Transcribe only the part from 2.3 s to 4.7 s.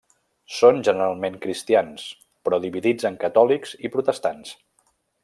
però dividits en catòlics i protestants.